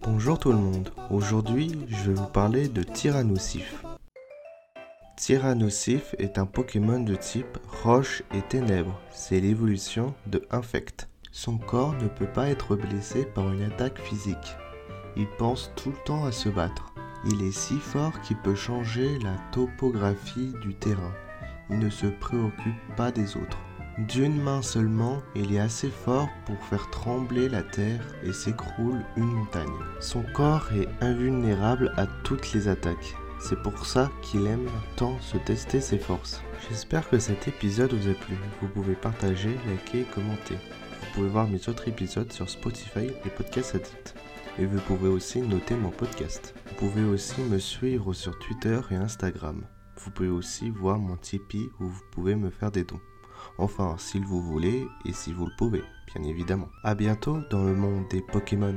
[0.00, 3.84] Bonjour tout le monde, aujourd'hui je vais vous parler de Tyrannosif.
[5.16, 11.08] Tyrannosif est un Pokémon de type Roche et Ténèbres, c'est l'évolution de Infect.
[11.30, 14.56] Son corps ne peut pas être blessé par une attaque physique.
[15.16, 16.94] Il pense tout le temps à se battre.
[17.30, 21.12] Il est si fort qu'il peut changer la topographie du terrain.
[21.70, 23.58] Il ne se préoccupe pas des autres.
[23.98, 29.24] D'une main seulement, il est assez fort pour faire trembler la terre et s'écroule une
[29.24, 29.68] montagne.
[30.02, 33.14] Son corps est invulnérable à toutes les attaques.
[33.38, 36.42] C'est pour ça qu'il aime tant se tester ses forces.
[36.68, 38.34] J'espère que cet épisode vous a plu.
[38.60, 40.56] Vous pouvez partager, liker et commenter.
[40.56, 44.16] Vous pouvez voir mes autres épisodes sur Spotify et Podcast Addict.
[44.58, 46.52] Et vous pouvez aussi noter mon podcast.
[46.66, 49.62] Vous pouvez aussi me suivre sur Twitter et Instagram.
[49.98, 53.00] Vous pouvez aussi voir mon Tipeee où vous pouvez me faire des dons.
[53.56, 56.70] Enfin, s'il vous voulez et si vous le pouvez, bien évidemment.
[56.82, 58.74] A bientôt dans le monde des Pokémon.